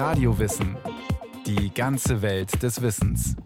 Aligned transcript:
Radiowissen. 0.00 0.78
Die 1.44 1.74
ganze 1.74 2.22
Welt 2.22 2.62
des 2.62 2.80
Wissens. 2.80 3.36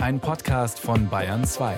Ein 0.00 0.18
Podcast 0.18 0.80
von 0.80 1.08
Bayern 1.08 1.44
2. 1.44 1.76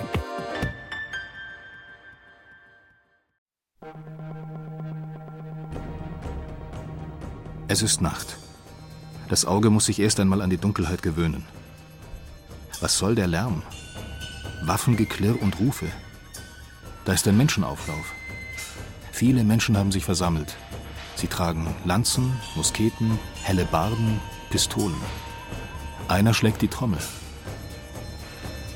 Es 7.67 7.83
ist 7.83 8.01
Nacht. 8.01 8.37
Das 9.29 9.45
Auge 9.45 9.69
muss 9.69 9.85
sich 9.85 9.99
erst 9.99 10.19
einmal 10.19 10.41
an 10.41 10.49
die 10.49 10.57
Dunkelheit 10.57 11.03
gewöhnen. 11.03 11.45
Was 12.81 12.97
soll 12.97 13.13
der 13.13 13.27
Lärm? 13.27 13.61
Waffengeklirr 14.63 15.39
und 15.39 15.59
Rufe. 15.59 15.85
Da 17.05 17.13
ist 17.13 17.27
ein 17.27 17.37
Menschenauflauf. 17.37 18.15
Viele 19.11 19.43
Menschen 19.43 19.77
haben 19.77 19.91
sich 19.91 20.03
versammelt. 20.03 20.57
Sie 21.17 21.27
tragen 21.27 21.75
Lanzen, 21.83 22.31
Musketen, 22.55 23.17
helle 23.41 23.65
Barden, 23.65 24.19
Pistolen. 24.51 25.01
Einer 26.07 26.35
schlägt 26.35 26.61
die 26.61 26.67
Trommel. 26.67 26.99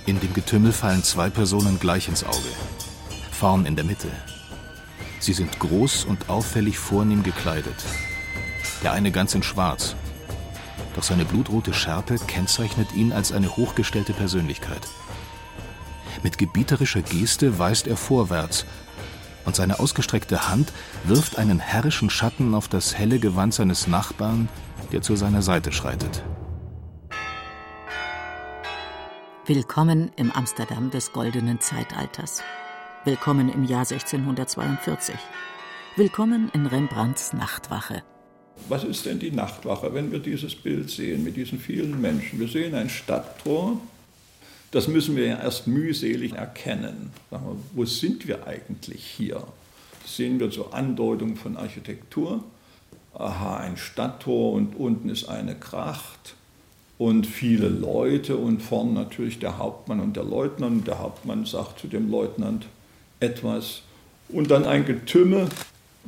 In 0.08 0.20
dem 0.20 0.34
Getümmel 0.34 0.72
fallen 0.72 1.04
zwei 1.04 1.30
Personen 1.30 1.80
gleich 1.80 2.08
ins 2.08 2.24
Auge. 2.24 2.50
Vorn 3.30 3.68
in 3.68 3.76
der 3.76 3.86
Mitte. 3.86 4.10
Sie 5.20 5.34
sind 5.34 5.60
groß 5.60 6.06
und 6.06 6.30
auffällig 6.30 6.80
vornehm 6.80 7.22
gekleidet. 7.22 7.86
Der 8.82 8.94
eine 8.94 9.12
ganz 9.12 9.36
in 9.36 9.44
Schwarz. 9.44 9.96
Doch 10.96 11.04
seine 11.04 11.26
blutrote 11.26 11.76
Schärpe 11.76 12.16
kennzeichnet 12.16 12.92
ihn 12.94 13.14
als 13.14 13.32
eine 13.32 13.56
hochgestellte 13.56 14.14
Persönlichkeit. 14.14 14.88
Mit 16.24 16.40
gebieterischer 16.40 17.04
Geste 17.04 17.60
weist 17.60 17.86
er 17.86 17.98
vorwärts, 17.98 18.66
und 19.46 19.56
seine 19.56 19.80
ausgestreckte 19.80 20.50
Hand 20.50 20.72
wirft 21.04 21.38
einen 21.38 21.60
herrischen 21.60 22.10
Schatten 22.10 22.54
auf 22.54 22.68
das 22.68 22.98
helle 22.98 23.20
Gewand 23.20 23.54
seines 23.54 23.88
Nachbarn, 23.88 24.50
der 24.92 25.02
zu 25.02 25.16
seiner 25.16 25.42
Seite 25.42 25.72
schreitet. 25.72 26.24
Willkommen 29.46 30.12
im 30.16 30.32
Amsterdam 30.32 30.92
des 30.92 31.12
goldenen 31.14 31.60
Zeitalters. 31.60 32.44
Willkommen 33.04 33.50
im 33.50 33.64
Jahr 33.64 33.82
1642. 33.82 35.16
Willkommen 35.96 36.50
in 36.54 36.68
Rembrandts 36.68 37.34
Nachtwache. 37.34 38.04
Was 38.70 38.84
ist 38.84 39.06
denn 39.06 39.20
die 39.20 39.32
Nachtwache, 39.32 39.94
wenn 39.94 40.12
wir 40.12 40.20
dieses 40.20 40.56
Bild 40.56 40.90
sehen 40.90 41.24
mit 41.24 41.36
diesen 41.36 41.60
vielen 41.60 42.00
Menschen? 42.00 42.40
Wir 42.40 42.48
sehen 42.48 42.76
ein 42.76 42.90
Stadttor, 42.90 43.82
das 44.72 44.88
müssen 44.88 45.18
wir 45.18 45.28
ja 45.28 45.40
erst 45.40 45.68
mühselig 45.68 46.34
erkennen. 46.34 47.12
Wir, 47.30 47.42
wo 47.74 47.86
sind 47.86 48.28
wir 48.28 48.48
eigentlich 48.48 49.06
hier? 49.06 49.44
Sehen 50.06 50.40
wir 50.40 50.50
so 50.52 50.72
Andeutungen 50.72 51.36
von 51.36 51.58
Architektur. 51.58 52.44
Aha, 53.14 53.58
ein 53.58 53.76
Stadttor 53.76 54.54
und 54.54 54.76
unten 54.76 55.10
ist 55.10 55.28
eine 55.28 55.56
Kracht 55.56 56.36
und 56.98 57.28
viele 57.28 57.68
Leute 57.68 58.38
und 58.38 58.62
vorn 58.62 58.94
natürlich 58.94 59.40
der 59.40 59.58
Hauptmann 59.58 60.00
und 60.00 60.16
der 60.16 60.24
Leutnant. 60.24 60.88
Der 60.88 61.00
Hauptmann 61.00 61.46
sagt 61.46 61.80
zu 61.80 61.88
dem 61.88 62.10
Leutnant 62.10 62.68
etwas 63.20 63.82
und 64.30 64.50
dann 64.50 64.66
ein 64.66 64.86
Getümmel. 64.86 65.50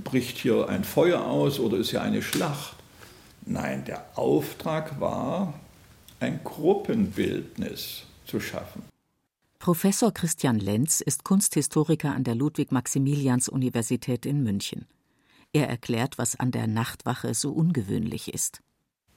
Bricht 0.03 0.37
hier 0.37 0.69
ein 0.69 0.83
Feuer 0.83 1.25
aus 1.25 1.59
oder 1.59 1.77
ist 1.77 1.91
hier 1.91 2.01
eine 2.01 2.21
Schlacht? 2.21 2.75
Nein, 3.45 3.83
der 3.85 4.05
Auftrag 4.15 4.99
war 4.99 5.53
ein 6.19 6.39
Gruppenbildnis 6.43 8.03
zu 8.25 8.39
schaffen. 8.39 8.83
Professor 9.59 10.13
Christian 10.13 10.59
Lenz 10.59 10.99
ist 10.99 11.23
Kunsthistoriker 11.23 12.13
an 12.13 12.23
der 12.23 12.35
Ludwig-Maximilians-Universität 12.35 14.25
in 14.25 14.43
München. 14.43 14.85
Er 15.53 15.69
erklärt, 15.69 16.17
was 16.17 16.37
an 16.37 16.51
der 16.51 16.67
Nachtwache 16.67 17.33
so 17.33 17.51
ungewöhnlich 17.51 18.33
ist. 18.33 18.61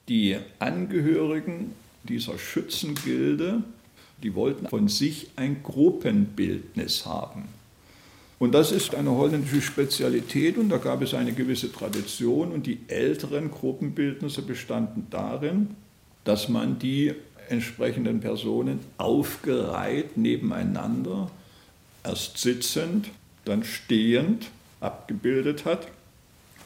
Die 0.07 0.37
Angehörigen 0.59 1.73
dieser 2.03 2.37
Schützengilde, 2.37 3.63
die 4.23 4.35
wollten 4.35 4.67
von 4.67 4.87
sich 4.87 5.31
ein 5.35 5.63
Gruppenbildnis 5.63 7.05
haben. 7.05 7.49
Und 8.39 8.53
das 8.53 8.71
ist 8.71 8.93
eine 8.93 9.11
holländische 9.11 9.61
Spezialität 9.61 10.57
und 10.57 10.69
da 10.69 10.77
gab 10.77 11.01
es 11.01 11.13
eine 11.13 11.33
gewisse 11.33 11.71
Tradition 11.71 12.51
und 12.51 12.67
die 12.67 12.79
älteren 12.87 13.49
Gruppenbildnisse 13.49 14.43
bestanden 14.43 15.07
darin, 15.09 15.75
dass 16.23 16.47
man 16.47 16.77
die 16.77 17.15
entsprechenden 17.49 18.19
Personen 18.19 18.79
aufgereiht 18.97 20.17
nebeneinander, 20.17 21.29
erst 22.03 22.37
sitzend, 22.37 23.09
dann 23.45 23.63
stehend 23.63 24.47
abgebildet 24.79 25.65
hat. 25.65 25.87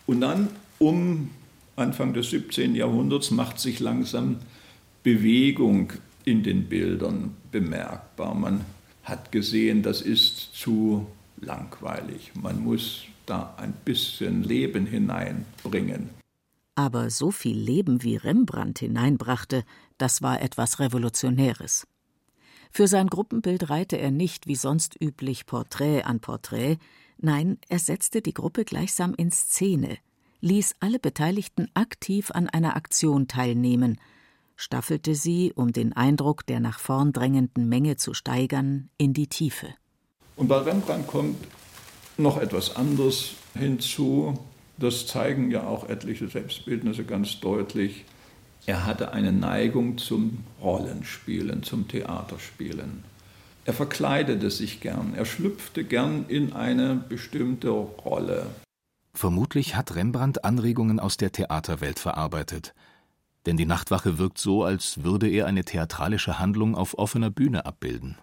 Und 0.07 0.21
dann 0.21 0.49
um 0.79 1.29
Anfang 1.75 2.13
des 2.13 2.31
17. 2.31 2.75
Jahrhunderts 2.75 3.31
macht 3.31 3.59
sich 3.59 3.79
langsam 3.79 4.37
Bewegung 5.03 5.93
in 6.25 6.43
den 6.43 6.65
Bildern 6.65 7.35
bemerkbar. 7.51 8.35
Man 8.35 8.65
hat 9.03 9.31
gesehen, 9.31 9.81
das 9.81 10.01
ist 10.01 10.53
zu 10.53 11.07
langweilig. 11.39 12.31
Man 12.35 12.63
muss 12.63 13.03
da 13.25 13.55
ein 13.57 13.73
bisschen 13.85 14.43
Leben 14.43 14.85
hineinbringen. 14.85 16.20
Aber 16.75 17.09
so 17.09 17.31
viel 17.31 17.57
Leben 17.57 18.03
wie 18.03 18.15
Rembrandt 18.15 18.79
hineinbrachte, 18.79 19.63
das 19.97 20.21
war 20.21 20.41
etwas 20.41 20.79
Revolutionäres. 20.79 21.87
Für 22.71 22.87
sein 22.87 23.07
Gruppenbild 23.07 23.69
reihte 23.69 23.97
er 23.97 24.11
nicht 24.11 24.47
wie 24.47 24.55
sonst 24.55 24.95
üblich 24.99 25.45
Porträt 25.45 26.03
an 26.03 26.21
Porträt, 26.21 26.77
nein, 27.17 27.57
er 27.67 27.79
setzte 27.79 28.21
die 28.21 28.33
Gruppe 28.33 28.63
gleichsam 28.63 29.13
in 29.13 29.31
Szene, 29.31 29.97
ließ 30.39 30.75
alle 30.79 30.97
Beteiligten 30.97 31.69
aktiv 31.73 32.31
an 32.31 32.47
einer 32.47 32.77
Aktion 32.77 33.27
teilnehmen, 33.27 33.99
staffelte 34.55 35.15
sie, 35.15 35.51
um 35.53 35.73
den 35.73 35.93
Eindruck 35.93 36.45
der 36.45 36.61
nach 36.61 36.79
vorn 36.79 37.11
drängenden 37.11 37.67
Menge 37.67 37.97
zu 37.97 38.13
steigern, 38.13 38.89
in 38.97 39.13
die 39.13 39.27
Tiefe. 39.27 39.67
Und 40.37 40.47
bei 40.47 40.57
Rembrandt 40.57 41.07
kommt 41.07 41.47
noch 42.17 42.37
etwas 42.37 42.75
anderes 42.75 43.33
hinzu, 43.53 44.39
das 44.81 45.05
zeigen 45.05 45.51
ja 45.51 45.63
auch 45.63 45.87
etliche 45.87 46.27
Selbstbildnisse 46.27 47.03
ganz 47.03 47.39
deutlich. 47.39 48.05
Er 48.65 48.85
hatte 48.85 49.13
eine 49.13 49.31
Neigung 49.31 49.97
zum 49.97 50.43
Rollenspielen, 50.61 51.63
zum 51.63 51.87
Theaterspielen. 51.87 53.03
Er 53.65 53.73
verkleidete 53.73 54.49
sich 54.49 54.81
gern, 54.81 55.13
er 55.15 55.25
schlüpfte 55.25 55.83
gern 55.83 56.25
in 56.27 56.53
eine 56.53 56.95
bestimmte 56.95 57.69
Rolle. 57.69 58.47
Vermutlich 59.13 59.75
hat 59.75 59.95
Rembrandt 59.95 60.43
Anregungen 60.43 60.99
aus 60.99 61.17
der 61.17 61.31
Theaterwelt 61.31 61.99
verarbeitet. 61.99 62.73
Denn 63.45 63.57
die 63.57 63.65
Nachtwache 63.65 64.17
wirkt 64.17 64.37
so, 64.37 64.63
als 64.63 65.03
würde 65.03 65.27
er 65.27 65.47
eine 65.47 65.63
theatralische 65.63 66.39
Handlung 66.39 66.75
auf 66.75 66.97
offener 66.97 67.29
Bühne 67.29 67.65
abbilden. 67.65 68.17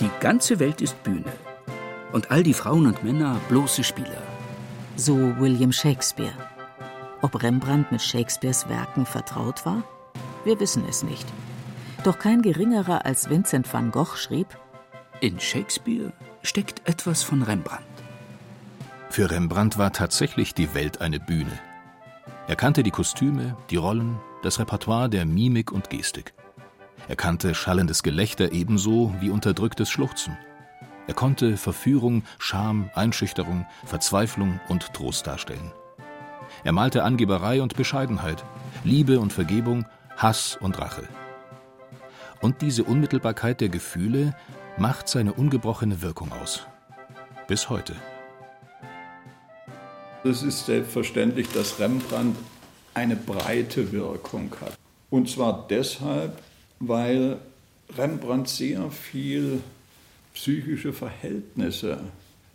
Die 0.00 0.10
ganze 0.20 0.58
Welt 0.58 0.80
ist 0.80 1.02
Bühne 1.02 1.32
und 2.12 2.30
all 2.30 2.42
die 2.42 2.54
Frauen 2.54 2.86
und 2.86 3.04
Männer 3.04 3.40
bloße 3.48 3.84
Spieler. 3.84 4.22
So 4.96 5.14
William 5.38 5.72
Shakespeare. 5.72 6.32
Ob 7.22 7.42
Rembrandt 7.42 7.90
mit 7.92 8.02
Shakespeares 8.02 8.68
Werken 8.68 9.06
vertraut 9.06 9.66
war? 9.66 9.82
Wir 10.44 10.58
wissen 10.60 10.84
es 10.88 11.02
nicht. 11.02 11.26
Doch 12.04 12.18
kein 12.18 12.42
geringerer 12.42 13.04
als 13.04 13.28
Vincent 13.28 13.72
van 13.72 13.90
Gogh 13.90 14.16
schrieb: 14.16 14.46
In 15.20 15.38
Shakespeare 15.40 16.12
steckt 16.42 16.88
etwas 16.88 17.22
von 17.22 17.42
Rembrandt. 17.42 17.84
Für 19.10 19.30
Rembrandt 19.30 19.78
war 19.78 19.92
tatsächlich 19.92 20.54
die 20.54 20.74
Welt 20.74 21.00
eine 21.00 21.18
Bühne. 21.18 21.58
Er 22.46 22.56
kannte 22.56 22.82
die 22.82 22.90
Kostüme, 22.90 23.56
die 23.70 23.76
Rollen, 23.76 24.18
das 24.42 24.58
Repertoire 24.58 25.08
der 25.08 25.26
Mimik 25.26 25.72
und 25.72 25.90
Gestik. 25.90 26.34
Er 27.08 27.16
kannte 27.16 27.54
schallendes 27.54 28.02
Gelächter 28.02 28.52
ebenso 28.52 29.14
wie 29.20 29.30
unterdrücktes 29.30 29.90
Schluchzen. 29.90 30.36
Er 31.08 31.14
konnte 31.14 31.56
Verführung, 31.56 32.22
Scham, 32.38 32.90
Einschüchterung, 32.94 33.66
Verzweiflung 33.84 34.60
und 34.68 34.92
Trost 34.92 35.26
darstellen. 35.26 35.72
Er 36.64 36.72
malte 36.72 37.02
Angeberei 37.02 37.62
und 37.62 37.76
Bescheidenheit, 37.76 38.44
Liebe 38.84 39.18
und 39.18 39.32
Vergebung, 39.32 39.86
Hass 40.18 40.58
und 40.60 40.78
Rache. 40.78 41.08
Und 42.42 42.60
diese 42.60 42.84
Unmittelbarkeit 42.84 43.62
der 43.62 43.70
Gefühle 43.70 44.36
macht 44.76 45.08
seine 45.08 45.32
ungebrochene 45.32 46.02
Wirkung 46.02 46.30
aus. 46.30 46.66
Bis 47.46 47.70
heute. 47.70 47.94
Es 50.24 50.42
ist 50.42 50.66
selbstverständlich, 50.66 51.48
dass 51.52 51.80
Rembrandt 51.80 52.36
eine 52.92 53.16
breite 53.16 53.92
Wirkung 53.92 54.54
hat. 54.60 54.76
Und 55.08 55.30
zwar 55.30 55.66
deshalb, 55.70 56.38
weil 56.80 57.38
Rembrandt 57.96 58.48
sehr 58.48 58.90
viel 58.90 59.62
psychische 60.38 60.92
Verhältnisse, 60.92 61.98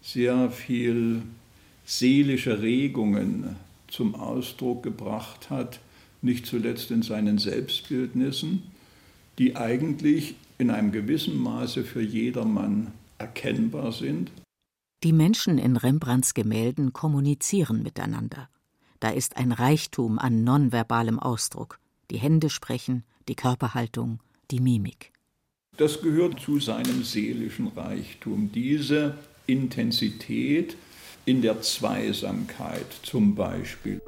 sehr 0.02 0.50
viel 0.50 1.22
seelische 1.84 2.62
Regungen 2.62 3.58
zum 3.90 4.16
Ausdruck 4.16 4.84
gebracht 4.84 5.50
hat, 5.50 5.82
nicht 6.22 6.46
zuletzt 6.46 6.92
in 6.92 7.02
seinen 7.02 7.40
Selbstbildnissen, 7.40 8.64
die 9.38 9.58
eigentlich 9.58 10.36
in 10.58 10.70
einem 10.70 10.94
gewissen 10.94 11.38
Maße 11.38 11.84
für 11.84 12.02
jedermann 12.02 12.94
erkennbar 13.18 13.92
sind. 13.92 14.32
Die 15.04 15.12
Menschen 15.12 15.58
in 15.58 15.76
Rembrandts 15.76 16.34
Gemälden 16.34 16.94
kommunizieren 16.94 17.84
miteinander. 17.84 18.48
Da 19.02 19.10
ist 19.10 19.36
ein 19.36 19.52
Reichtum 19.52 20.20
an 20.20 20.46
nonverbalem 20.46 21.20
Ausdruck. 21.20 21.80
Die 22.12 22.18
Hände 22.18 22.50
sprechen, 22.50 23.04
die 23.28 23.36
Körperhaltung, 23.36 24.22
die 24.52 24.62
Mimik. 24.62 25.13
Das 25.78 26.02
gehört 26.02 26.40
zu 26.40 26.60
seinem 26.60 27.04
seelischen 27.04 27.68
Reichtum, 27.70 28.52
diese 28.54 29.18
Intensität 29.48 30.78
in 31.26 31.42
der 31.42 31.62
Zweisamkeit 31.62 32.86
zum 33.02 33.34
Beispiel. 33.34 34.00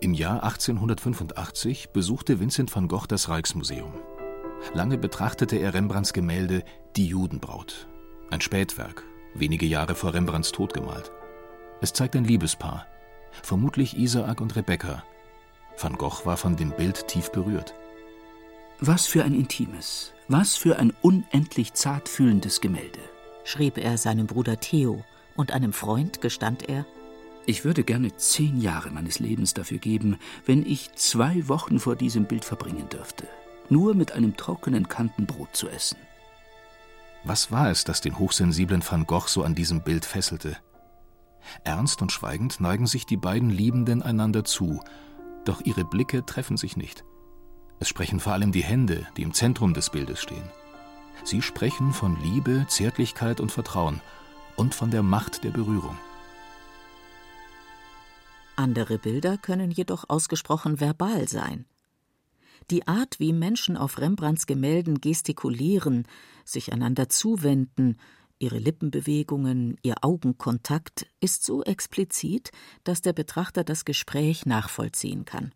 Im 0.00 0.14
Jahr 0.14 0.42
1885 0.44 1.90
besuchte 1.90 2.40
Vincent 2.40 2.74
van 2.74 2.88
Gogh 2.88 3.06
das 3.06 3.28
Rijksmuseum. 3.28 3.92
Lange 4.72 4.96
betrachtete 4.96 5.56
er 5.56 5.74
Rembrandts 5.74 6.14
Gemälde 6.14 6.64
Die 6.96 7.06
Judenbraut, 7.06 7.86
ein 8.30 8.40
Spätwerk, 8.40 9.04
wenige 9.34 9.66
Jahre 9.66 9.94
vor 9.94 10.14
Rembrandts 10.14 10.52
Tod 10.52 10.72
gemalt. 10.72 11.12
Es 11.82 11.92
zeigt 11.92 12.16
ein 12.16 12.24
Liebespaar, 12.24 12.86
vermutlich 13.42 13.98
Isaak 13.98 14.40
und 14.40 14.56
Rebekka. 14.56 15.04
Van 15.78 15.96
Gogh 15.98 16.24
war 16.24 16.38
von 16.38 16.56
dem 16.56 16.70
Bild 16.70 17.08
tief 17.08 17.30
berührt. 17.30 17.74
Was 18.82 19.06
für 19.06 19.24
ein 19.24 19.34
intimes, 19.34 20.14
was 20.28 20.56
für 20.56 20.78
ein 20.78 20.94
unendlich 21.02 21.74
zartfühlendes 21.74 22.62
Gemälde, 22.62 23.00
schrieb 23.44 23.76
er 23.76 23.98
seinem 23.98 24.26
Bruder 24.26 24.58
Theo, 24.58 25.04
und 25.36 25.52
einem 25.52 25.74
Freund 25.74 26.22
gestand 26.22 26.66
er, 26.66 26.86
ich 27.44 27.66
würde 27.66 27.84
gerne 27.84 28.16
zehn 28.16 28.58
Jahre 28.58 28.90
meines 28.90 29.18
Lebens 29.18 29.52
dafür 29.52 29.76
geben, 29.76 30.18
wenn 30.46 30.64
ich 30.64 30.94
zwei 30.94 31.46
Wochen 31.46 31.78
vor 31.78 31.94
diesem 31.94 32.24
Bild 32.24 32.42
verbringen 32.42 32.88
dürfte, 32.88 33.28
nur 33.68 33.94
mit 33.94 34.12
einem 34.12 34.34
trockenen 34.38 34.88
Kantenbrot 34.88 35.54
zu 35.54 35.68
essen. 35.68 35.98
Was 37.22 37.52
war 37.52 37.70
es, 37.70 37.84
das 37.84 38.00
den 38.00 38.18
hochsensiblen 38.18 38.82
Van 38.82 39.04
Gogh 39.04 39.28
so 39.28 39.42
an 39.42 39.54
diesem 39.54 39.82
Bild 39.82 40.06
fesselte? 40.06 40.56
Ernst 41.64 42.00
und 42.00 42.12
schweigend 42.12 42.60
neigen 42.60 42.86
sich 42.86 43.04
die 43.04 43.18
beiden 43.18 43.50
Liebenden 43.50 44.02
einander 44.02 44.42
zu, 44.42 44.82
doch 45.44 45.60
ihre 45.66 45.84
Blicke 45.84 46.24
treffen 46.24 46.56
sich 46.56 46.78
nicht. 46.78 47.04
Es 47.80 47.88
sprechen 47.88 48.20
vor 48.20 48.34
allem 48.34 48.52
die 48.52 48.62
Hände, 48.62 49.06
die 49.16 49.22
im 49.22 49.32
Zentrum 49.32 49.72
des 49.72 49.90
Bildes 49.90 50.20
stehen. 50.20 50.48
Sie 51.24 51.40
sprechen 51.40 51.92
von 51.92 52.16
Liebe, 52.22 52.66
Zärtlichkeit 52.68 53.40
und 53.40 53.50
Vertrauen 53.50 54.00
und 54.56 54.74
von 54.74 54.90
der 54.90 55.02
Macht 55.02 55.44
der 55.44 55.50
Berührung. 55.50 55.98
Andere 58.56 58.98
Bilder 58.98 59.38
können 59.38 59.70
jedoch 59.70 60.04
ausgesprochen 60.08 60.80
verbal 60.80 61.26
sein. 61.28 61.64
Die 62.70 62.86
Art, 62.86 63.18
wie 63.18 63.32
Menschen 63.32 63.78
auf 63.78 63.98
Rembrandts 63.98 64.46
Gemälden 64.46 65.00
gestikulieren, 65.00 66.06
sich 66.44 66.74
einander 66.74 67.08
zuwenden, 67.08 67.98
ihre 68.38 68.58
Lippenbewegungen, 68.58 69.78
ihr 69.82 69.96
Augenkontakt 70.02 71.06
ist 71.20 71.44
so 71.44 71.62
explizit, 71.64 72.50
dass 72.84 73.00
der 73.00 73.14
Betrachter 73.14 73.64
das 73.64 73.86
Gespräch 73.86 74.44
nachvollziehen 74.44 75.24
kann. 75.24 75.52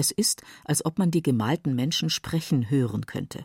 Es 0.00 0.10
ist, 0.10 0.40
als 0.64 0.82
ob 0.86 0.98
man 0.98 1.10
die 1.10 1.22
gemalten 1.22 1.74
Menschen 1.74 2.08
sprechen 2.08 2.70
hören 2.70 3.04
könnte. 3.04 3.44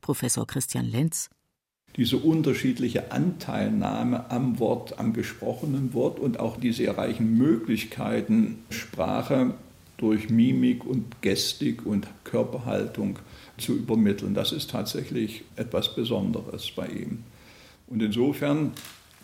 Professor 0.00 0.44
Christian 0.44 0.86
Lenz 0.86 1.30
diese 1.96 2.16
unterschiedliche 2.16 3.12
Anteilnahme 3.12 4.28
am 4.32 4.58
Wort, 4.58 4.98
am 4.98 5.12
gesprochenen 5.12 5.94
Wort 5.94 6.18
und 6.18 6.40
auch 6.40 6.56
die 6.56 6.72
sehr 6.72 6.98
reichen 6.98 7.38
Möglichkeiten, 7.38 8.64
Sprache 8.70 9.54
durch 9.96 10.28
Mimik 10.30 10.84
und 10.84 11.22
Gestik 11.22 11.86
und 11.86 12.08
Körperhaltung 12.24 13.20
zu 13.56 13.76
übermitteln. 13.76 14.34
Das 14.34 14.50
ist 14.50 14.70
tatsächlich 14.70 15.44
etwas 15.54 15.94
Besonderes 15.94 16.72
bei 16.72 16.88
ihm. 16.88 17.22
Und 17.86 18.02
insofern 18.02 18.72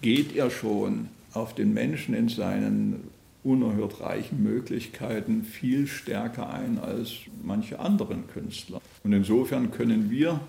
geht 0.00 0.37
er 0.37 0.49
schon 0.49 1.08
auf 1.32 1.56
den 1.56 1.75
Menschen 1.75 2.14
in 2.14 2.28
seinen 2.28 3.11
unerhört 3.43 4.01
reichen 4.01 4.43
Möglichkeiten 4.43 5.45
viel 5.45 5.87
stärker 5.87 6.53
ein 6.53 6.79
als 6.79 7.13
manche 7.43 7.79
anderen 7.81 8.27
Künstler. 8.29 8.81
Und 9.03 9.13
insofern 9.13 9.71
können 9.71 10.11
wir 10.11 10.41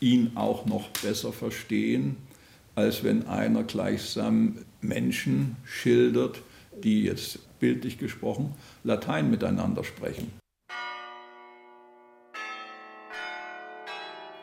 ihn 0.00 0.32
auch 0.34 0.66
noch 0.66 0.88
besser 0.88 1.32
verstehen, 1.32 2.16
als 2.74 3.04
wenn 3.04 3.26
einer 3.26 3.62
gleichsam 3.62 4.56
Menschen 4.80 5.56
schildert, 5.64 6.42
die 6.82 7.04
jetzt 7.04 7.38
bildlich 7.60 7.98
gesprochen 7.98 8.54
Latein 8.82 9.30
miteinander 9.30 9.84
sprechen. 9.84 10.32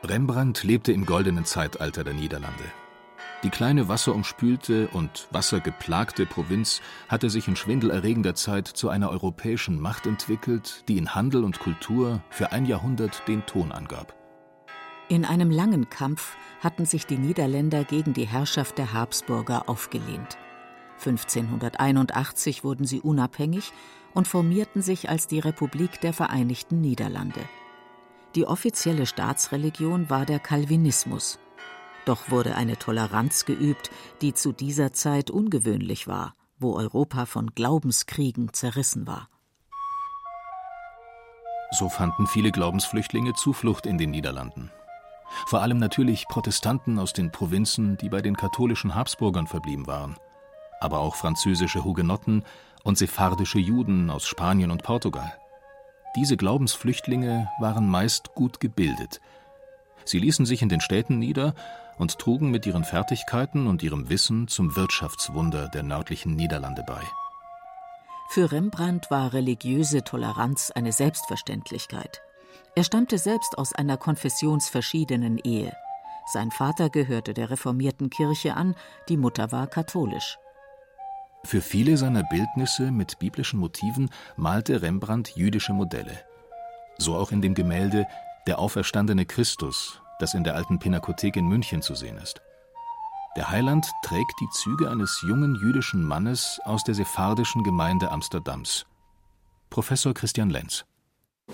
Rembrandt 0.04 0.63
lebte 0.63 0.94
im 0.94 1.06
goldenen 1.06 1.44
Zeitalter 1.44 2.04
der 2.04 2.13
Niederlande. 2.13 2.63
Die 3.44 3.50
kleine 3.50 3.88
wasserumspülte 3.88 4.89
und 4.89 5.30
wassergeplagte 5.31 6.25
Provinz 6.25 6.81
hatte 7.07 7.30
sich 7.30 7.47
in 7.47 7.56
schwindelerregender 7.56 8.36
Zeit 8.36 8.68
zu 8.68 8.89
einer 8.89 9.09
europäischen 9.09 9.80
Macht 9.80 10.06
entwickelt, 10.06 10.83
die 10.89 10.97
in 10.97 11.15
Handel 11.15 11.45
und 11.45 11.59
Kultur 11.59 12.21
für 12.30 12.51
ein 12.51 12.65
Jahrhundert 12.65 13.25
den 13.30 13.45
Ton 13.45 13.71
angab. 13.71 14.13
In 15.07 15.24
einem 15.24 15.51
langen 15.51 15.89
Kampf 15.89 16.36
hatten 16.59 16.86
sich 16.86 17.06
die 17.06 17.18
Niederländer 17.18 17.86
gegen 17.86 18.13
die 18.13 18.27
Herrschaft 18.27 18.77
der 18.77 18.91
Habsburger 18.91 19.69
aufgelehnt. 19.69 20.38
1581 20.97 22.65
wurden 22.65 22.86
sie 22.86 23.00
unabhängig 23.00 23.71
und 24.13 24.27
formierten 24.27 24.81
sich 24.81 25.09
als 25.09 25.27
die 25.27 25.39
Republik 25.39 26.01
der 26.01 26.12
Vereinigten 26.12 26.81
Niederlande. 26.81 27.41
Die 28.36 28.45
offizielle 28.45 29.06
Staatsreligion 29.06 30.09
war 30.09 30.25
der 30.25 30.39
Calvinismus. 30.39 31.39
Doch 32.09 32.31
wurde 32.31 32.56
eine 32.56 32.75
Toleranz 32.75 33.45
geübt, 33.45 33.91
die 34.23 34.33
zu 34.33 34.51
dieser 34.51 34.94
Zeit 34.94 35.29
ungewöhnlich 35.29 36.07
war, 36.07 36.33
wo 36.57 36.75
Europa 36.75 37.27
von 37.27 37.51
Glaubenskriegen 37.53 38.51
zerrissen 38.51 39.06
war. 39.06 39.29
So 41.69 41.88
fanden 41.88 42.25
viele 42.25 42.51
Glaubensflüchtlinge 42.51 43.33
Zuflucht 43.35 43.85
in 43.85 44.00
den 44.00 44.09
Niederlanden. 44.09 44.71
Vor 45.45 45.61
allem 45.61 45.77
natürlich 45.77 46.27
Protestanten 46.27 46.97
aus 46.97 47.13
den 47.13 47.31
Provinzen, 47.31 47.95
die 47.97 48.09
bei 48.09 48.23
den 48.23 48.35
katholischen 48.35 48.95
Habsburgern 48.95 49.45
verblieben 49.45 49.85
waren, 49.85 50.17
aber 50.79 51.01
auch 51.01 51.13
französische 51.13 51.83
Hugenotten 51.83 52.44
und 52.83 52.97
sephardische 52.97 53.59
Juden 53.59 54.09
aus 54.09 54.25
Spanien 54.25 54.71
und 54.71 54.81
Portugal. 54.81 55.31
Diese 56.15 56.38
Glaubensflüchtlinge 56.38 57.51
waren 57.59 57.88
meist 57.88 58.33
gut 58.33 58.59
gebildet. 58.59 59.21
Sie 60.05 60.17
ließen 60.17 60.47
sich 60.47 60.63
in 60.63 60.69
den 60.69 60.81
Städten 60.81 61.19
nieder 61.19 61.53
und 62.00 62.18
trugen 62.18 62.50
mit 62.50 62.66
ihren 62.66 62.84
Fertigkeiten 62.84 63.68
und 63.68 63.84
ihrem 63.84 64.10
Wissen 64.10 64.48
zum 64.48 64.75
Wirtschaftswunder 64.75 65.68
der 65.68 65.84
nördlichen 65.84 66.36
Niederlande 66.36 66.84
bei. 66.88 67.01
Für 68.29 68.51
Rembrandt 68.51 69.12
war 69.12 69.34
religiöse 69.34 70.03
Toleranz 70.03 70.72
eine 70.74 70.91
Selbstverständlichkeit. 70.91 72.22
Er 72.75 72.84
stammte 72.84 73.18
selbst 73.18 73.58
aus 73.58 73.74
einer 73.74 73.98
konfessionsverschiedenen 73.98 75.38
Ehe. 75.39 75.74
Sein 76.32 76.51
Vater 76.51 76.89
gehörte 76.89 77.34
der 77.34 77.50
reformierten 77.50 78.10
Kirche 78.10 78.56
an, 78.56 78.75
die 79.10 79.18
Mutter 79.18 79.51
war 79.51 79.68
katholisch. 79.68 80.38
Für 81.44 81.62
viele 81.62 81.98
seiner 81.98 82.24
Bildnisse 82.24 82.91
mit 82.91 83.20
biblischen 83.20 83.60
Motiven 83.60 84.10
malte 84.38 84.82
Rembrandt 84.82 85.36
jüdische 85.36 85.74
Modelle. 85.74 86.20
So 86.98 87.15
auch 87.15 87.32
in 87.32 87.41
dem 87.41 87.56
Gemälde 87.56 88.08
Der 88.48 88.60
auferstandene 88.60 89.25
Christus, 89.25 90.01
das 90.19 90.33
in 90.33 90.43
der 90.43 90.55
alten 90.55 90.79
Pinakothek 90.79 91.35
in 91.35 91.47
München 91.47 91.81
zu 91.81 91.95
sehen 91.95 92.17
ist. 92.17 92.41
Der 93.35 93.49
Heiland 93.49 93.85
trägt 94.03 94.33
die 94.41 94.49
Züge 94.51 94.89
eines 94.89 95.23
jungen 95.27 95.55
jüdischen 95.55 96.03
Mannes 96.03 96.59
aus 96.65 96.83
der 96.83 96.95
sephardischen 96.95 97.63
Gemeinde 97.63 98.11
Amsterdams. 98.11 98.85
Professor 99.69 100.13
Christian 100.13 100.49
Lenz. 100.49 100.85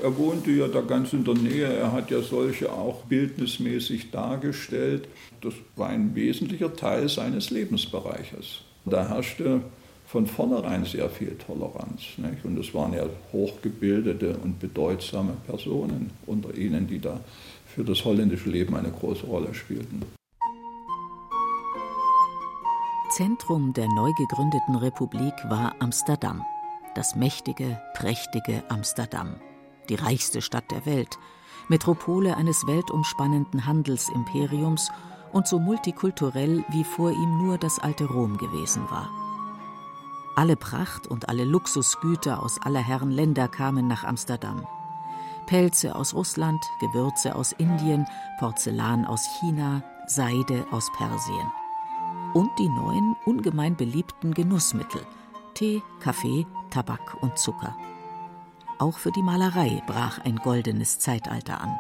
Er 0.01 0.17
wohnte 0.17 0.51
ja 0.51 0.67
da 0.67 0.81
ganz 0.81 1.13
in 1.13 1.23
der 1.23 1.35
Nähe, 1.35 1.71
er 1.71 1.91
hat 1.91 2.11
ja 2.11 2.21
solche 2.21 2.71
auch 2.71 3.03
bildnismäßig 3.03 4.11
dargestellt. 4.11 5.07
Das 5.41 5.53
war 5.75 5.89
ein 5.89 6.15
wesentlicher 6.15 6.75
Teil 6.75 7.07
seines 7.07 7.49
Lebensbereiches. 7.49 8.61
Da 8.85 9.07
herrschte 9.07 9.61
von 10.05 10.27
vornherein 10.27 10.85
sehr 10.85 11.09
viel 11.09 11.37
Toleranz. 11.37 12.17
Nicht? 12.17 12.43
Und 12.43 12.57
es 12.59 12.73
waren 12.73 12.93
ja 12.93 13.05
hochgebildete 13.33 14.37
und 14.37 14.59
bedeutsame 14.59 15.33
Personen 15.45 16.11
unter 16.25 16.55
ihnen, 16.55 16.87
die 16.87 16.99
da 16.99 17.19
für 17.75 17.83
das 17.83 18.03
holländische 18.05 18.49
Leben 18.49 18.75
eine 18.75 18.91
große 18.91 19.25
Rolle 19.25 19.53
spielten. 19.53 20.01
Zentrum 23.11 23.73
der 23.73 23.87
neu 23.89 24.11
gegründeten 24.17 24.75
Republik 24.75 25.33
war 25.49 25.75
Amsterdam, 25.79 26.43
das 26.95 27.15
mächtige, 27.15 27.79
prächtige 27.93 28.63
Amsterdam 28.69 29.35
die 29.89 29.95
reichste 29.95 30.41
Stadt 30.41 30.69
der 30.71 30.85
Welt, 30.85 31.17
Metropole 31.67 32.37
eines 32.37 32.67
weltumspannenden 32.67 33.65
Handelsimperiums 33.65 34.91
und 35.31 35.47
so 35.47 35.59
multikulturell 35.59 36.63
wie 36.69 36.83
vor 36.83 37.11
ihm 37.11 37.37
nur 37.37 37.57
das 37.57 37.79
alte 37.79 38.05
Rom 38.05 38.37
gewesen 38.37 38.83
war. 38.89 39.09
Alle 40.35 40.55
Pracht 40.55 41.07
und 41.07 41.29
alle 41.29 41.45
Luxusgüter 41.45 42.43
aus 42.43 42.61
aller 42.61 42.81
Herren 42.81 43.11
Länder 43.11 43.47
kamen 43.47 43.87
nach 43.87 44.03
Amsterdam. 44.03 44.67
Pelze 45.45 45.95
aus 45.95 46.13
Russland, 46.13 46.63
Gewürze 46.79 47.35
aus 47.35 47.51
Indien, 47.53 48.05
Porzellan 48.39 49.05
aus 49.05 49.25
China, 49.39 49.83
Seide 50.07 50.65
aus 50.71 50.91
Persien. 50.97 51.51
und 52.33 52.49
die 52.59 52.67
neuen, 52.67 53.15
ungemein 53.25 53.77
beliebten 53.77 54.33
Genussmittel 54.33 55.01
Tee, 55.55 55.81
Kaffee, 56.01 56.45
Tabak 56.69 57.23
und 57.23 57.39
Zucker. 57.39 57.77
Auch 58.77 58.97
für 58.97 59.13
die 59.13 59.21
Malerei 59.21 59.81
brach 59.87 60.19
ein 60.19 60.35
goldenes 60.35 60.99
Zeitalter 60.99 61.61
an. 61.61 61.79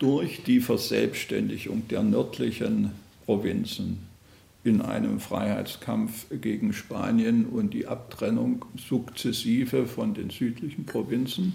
Durch 0.00 0.42
die 0.42 0.58
Verselbstständigung 0.58 1.86
der 1.86 2.02
nördlichen 2.02 2.90
Provinzen 3.24 4.08
in 4.64 4.82
einem 4.82 5.20
Freiheitskampf 5.20 6.26
gegen 6.40 6.72
Spanien 6.72 7.46
und 7.46 7.72
die 7.74 7.86
Abtrennung 7.86 8.64
sukzessive 8.76 9.86
von 9.86 10.14
den 10.14 10.30
südlichen 10.30 10.86
Provinzen 10.86 11.52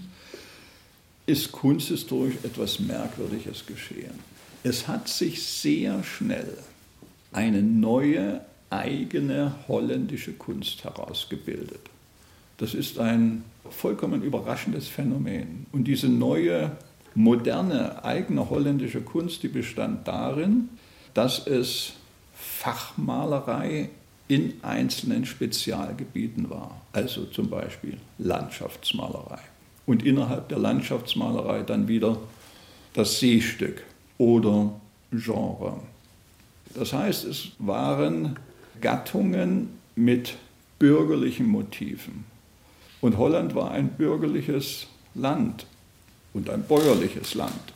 ist 1.26 1.52
kunsthistorisch 1.52 2.36
etwas 2.44 2.80
Merkwürdiges 2.80 3.66
geschehen. 3.66 4.20
Es 4.64 4.88
hat 4.88 5.08
sich 5.08 5.44
sehr 5.44 6.04
schnell 6.04 6.58
eine 7.32 7.62
neue 7.62 8.42
eigene 8.70 9.56
holländische 9.68 10.34
Kunst 10.34 10.84
herausgebildet. 10.84 11.82
Das 12.58 12.74
ist 12.74 13.00
ein 13.00 13.44
vollkommen 13.70 14.24
überraschendes 14.24 14.88
Phänomen. 14.88 15.66
Und 15.72 15.86
diese 15.86 16.08
neue, 16.08 16.72
moderne, 17.16 18.04
eigene 18.04 18.50
holländische 18.50 19.02
Kunst, 19.02 19.44
die 19.44 19.48
bestand 19.48 20.08
darin, 20.08 20.70
dass 21.14 21.46
es 21.46 21.94
Fachmalerei 22.36 23.90
in 24.28 24.54
einzelnen 24.64 25.26
Spezialgebieten 25.26 26.50
war. 26.50 26.82
Also 26.92 27.26
zum 27.26 27.50
Beispiel 27.50 27.98
Landschaftsmalerei. 28.18 29.40
Und 29.86 30.06
innerhalb 30.06 30.50
der 30.50 30.60
Landschaftsmalerei 30.60 31.64
dann 31.64 31.88
wieder 31.88 32.18
das 32.94 33.20
Seestück 33.20 33.84
oder 34.18 34.72
Genre. 35.12 35.80
Das 36.74 36.94
heißt, 36.94 37.26
es 37.26 37.50
waren 37.60 38.40
Gattungen 38.82 39.70
mit 39.96 40.36
bürgerlichen 40.80 41.48
Motiven. 41.48 42.26
Und 43.02 43.18
Holland 43.18 43.54
war 43.54 43.72
ein 43.72 43.90
bürgerliches 43.90 44.88
Land 45.14 45.66
und 46.34 46.50
ein 46.50 46.64
bäuerliches 46.64 47.36
Land 47.36 47.74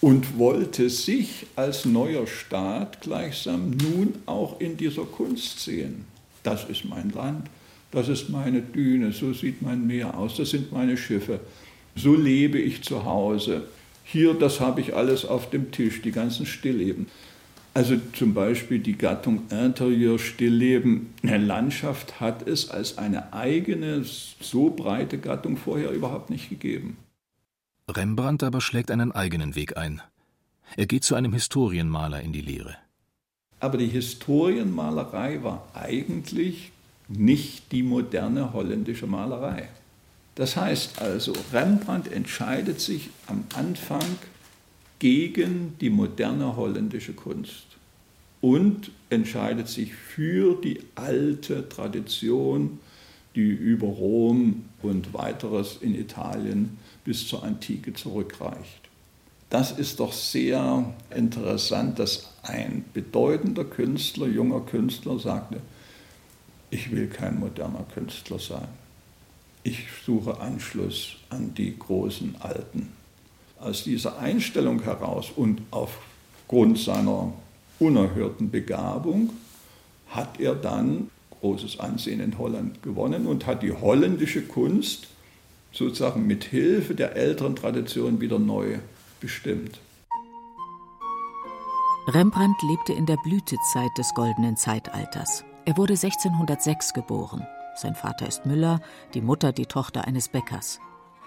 und 0.00 0.38
wollte 0.38 0.90
sich 0.90 1.46
als 1.56 1.84
neuer 1.84 2.26
Staat 2.26 3.00
gleichsam 3.00 3.70
nun 3.70 4.14
auch 4.26 4.60
in 4.60 4.76
dieser 4.76 5.04
Kunst 5.04 5.60
sehen. 5.60 6.04
Das 6.42 6.64
ist 6.64 6.84
mein 6.84 7.10
Land, 7.10 7.48
das 7.96 8.10
ist 8.10 8.28
meine 8.28 8.60
Düne, 8.60 9.10
so 9.12 9.32
sieht 9.32 9.62
mein 9.62 9.86
Meer 9.86 10.18
aus, 10.18 10.36
das 10.36 10.50
sind 10.50 10.70
meine 10.70 10.98
Schiffe, 10.98 11.40
so 11.94 12.14
lebe 12.14 12.58
ich 12.58 12.82
zu 12.82 13.06
Hause. 13.06 13.62
Hier, 14.04 14.34
das 14.34 14.60
habe 14.60 14.82
ich 14.82 14.94
alles 14.94 15.24
auf 15.24 15.48
dem 15.48 15.72
Tisch, 15.72 16.02
die 16.02 16.12
ganzen 16.12 16.44
Stillleben. 16.44 17.06
Also 17.72 17.96
zum 18.12 18.34
Beispiel 18.34 18.80
die 18.80 18.98
Gattung 18.98 19.44
Interieur 19.50 20.18
Stillleben. 20.18 21.14
Eine 21.22 21.38
Landschaft 21.38 22.20
hat 22.20 22.46
es 22.46 22.68
als 22.68 22.98
eine 22.98 23.32
eigene, 23.32 24.04
so 24.04 24.68
breite 24.68 25.16
Gattung 25.16 25.56
vorher 25.56 25.90
überhaupt 25.90 26.28
nicht 26.28 26.50
gegeben. 26.50 26.98
Rembrandt 27.88 28.42
aber 28.42 28.60
schlägt 28.60 28.90
einen 28.90 29.12
eigenen 29.12 29.54
Weg 29.56 29.78
ein. 29.78 30.02
Er 30.76 30.86
geht 30.86 31.04
zu 31.04 31.14
einem 31.14 31.32
Historienmaler 31.32 32.20
in 32.20 32.34
die 32.34 32.42
Lehre. 32.42 32.76
Aber 33.58 33.78
die 33.78 33.86
Historienmalerei 33.86 35.42
war 35.42 35.66
eigentlich 35.72 36.72
nicht 37.08 37.72
die 37.72 37.82
moderne 37.82 38.52
holländische 38.52 39.06
Malerei. 39.06 39.68
Das 40.34 40.56
heißt 40.56 41.00
also, 41.00 41.32
Rembrandt 41.52 42.12
entscheidet 42.12 42.80
sich 42.80 43.10
am 43.26 43.44
Anfang 43.54 44.04
gegen 44.98 45.76
die 45.80 45.90
moderne 45.90 46.56
holländische 46.56 47.12
Kunst 47.12 47.66
und 48.40 48.90
entscheidet 49.10 49.68
sich 49.68 49.94
für 49.94 50.60
die 50.60 50.80
alte 50.94 51.68
Tradition, 51.68 52.80
die 53.34 53.48
über 53.50 53.86
Rom 53.86 54.64
und 54.82 55.12
weiteres 55.14 55.78
in 55.80 55.94
Italien 55.94 56.78
bis 57.04 57.26
zur 57.28 57.44
Antike 57.44 57.92
zurückreicht. 57.92 58.86
Das 59.50 59.72
ist 59.72 60.00
doch 60.00 60.12
sehr 60.12 60.92
interessant, 61.14 61.98
dass 61.98 62.32
ein 62.42 62.84
bedeutender 62.92 63.64
Künstler, 63.64 64.26
junger 64.26 64.60
Künstler 64.60 65.18
sagte, 65.18 65.60
ich 66.70 66.90
will 66.90 67.08
kein 67.08 67.38
moderner 67.38 67.84
Künstler 67.94 68.38
sein. 68.38 68.68
Ich 69.62 69.86
suche 70.04 70.40
Anschluss 70.40 71.16
an 71.30 71.54
die 71.54 71.76
großen 71.76 72.36
Alten. 72.40 72.92
Aus 73.58 73.84
dieser 73.84 74.18
Einstellung 74.18 74.82
heraus 74.82 75.32
und 75.34 75.62
aufgrund 75.70 76.78
seiner 76.78 77.32
unerhörten 77.78 78.50
Begabung 78.50 79.30
hat 80.08 80.38
er 80.40 80.54
dann 80.54 81.10
großes 81.40 81.80
Ansehen 81.80 82.20
in 82.20 82.38
Holland 82.38 82.82
gewonnen 82.82 83.26
und 83.26 83.46
hat 83.46 83.62
die 83.62 83.72
holländische 83.72 84.42
Kunst 84.42 85.08
sozusagen 85.72 86.26
mit 86.26 86.44
Hilfe 86.44 86.94
der 86.94 87.16
älteren 87.16 87.56
Tradition 87.56 88.20
wieder 88.20 88.38
neu 88.38 88.78
bestimmt. 89.20 89.78
Rembrandt 92.08 92.56
lebte 92.62 92.92
in 92.92 93.04
der 93.06 93.16
Blütezeit 93.24 93.90
des 93.98 94.14
goldenen 94.14 94.56
Zeitalters. 94.56 95.44
Er 95.66 95.76
wurde 95.76 95.94
1606 95.94 96.94
geboren. 96.94 97.44
Sein 97.74 97.96
Vater 97.96 98.28
ist 98.28 98.46
Müller, 98.46 98.80
die 99.14 99.20
Mutter 99.20 99.50
die 99.50 99.66
Tochter 99.66 100.04
eines 100.04 100.28
Bäckers. 100.28 100.78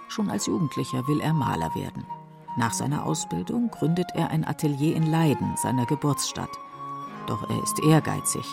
Schon 0.08 0.32
als 0.32 0.46
Jugendlicher 0.46 1.06
will 1.10 1.20
er 1.20 1.34
Maler 1.34 1.76
werden. 1.76 2.06
Nach 2.58 2.72
seiner 2.72 3.06
Ausbildung 3.06 3.70
gründet 3.70 4.12
er 4.16 4.30
ein 4.30 4.48
Atelier 4.48 4.96
in 4.96 5.12
Leiden, 5.12 5.58
seiner 5.58 5.86
Geburtsstadt. 5.86 6.50
Doch 7.28 7.50
er 7.50 7.62
ist 7.62 7.84
ehrgeizig 7.84 8.46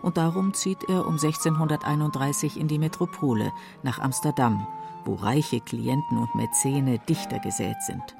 und 0.00 0.16
darum 0.16 0.54
zieht 0.54 0.82
er 0.88 1.06
um 1.06 1.14
1631 1.14 2.58
in 2.58 2.66
die 2.66 2.78
Metropole, 2.78 3.52
nach 3.82 3.98
Amsterdam, 3.98 4.66
wo 5.04 5.14
reiche 5.14 5.60
Klienten 5.60 6.16
und 6.16 6.34
Mäzene 6.34 7.00
dichter 7.00 7.38
gesät 7.38 7.82
sind. 7.82 8.16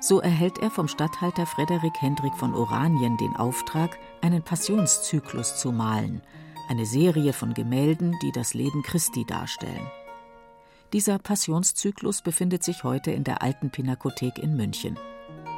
So 0.00 0.20
erhält 0.20 0.58
er 0.58 0.70
vom 0.70 0.88
Statthalter 0.88 1.46
Frederik 1.46 2.00
Hendrik 2.00 2.34
von 2.34 2.54
Oranien 2.54 3.16
den 3.16 3.36
Auftrag, 3.36 3.98
einen 4.22 4.42
Passionszyklus 4.42 5.56
zu 5.56 5.72
malen, 5.72 6.22
eine 6.68 6.86
Serie 6.86 7.32
von 7.32 7.54
Gemälden, 7.54 8.16
die 8.22 8.32
das 8.32 8.54
Leben 8.54 8.82
Christi 8.82 9.24
darstellen. 9.24 9.90
Dieser 10.92 11.18
Passionszyklus 11.18 12.22
befindet 12.22 12.64
sich 12.64 12.84
heute 12.84 13.10
in 13.12 13.24
der 13.24 13.42
Alten 13.42 13.70
Pinakothek 13.70 14.38
in 14.38 14.56
München. 14.56 14.98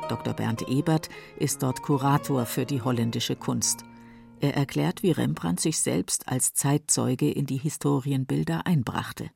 Dr. 0.09 0.35
Bernd 0.35 0.69
Ebert 0.69 1.09
ist 1.39 1.63
dort 1.63 1.83
Kurator 1.83 2.45
für 2.45 2.67
die 2.67 2.83
holländische 2.83 3.37
Kunst. 3.37 3.85
Er 4.41 4.57
erklärt, 4.57 5.03
wie 5.03 5.13
Rembrandt 5.13 5.61
sich 5.61 5.81
selbst 5.81 6.29
als 6.29 6.53
Zeitzeuge 6.53 7.31
in 7.31 7.47
die 7.47 7.57
Historienbilder 7.57 8.67
einbrachte. 8.67 9.31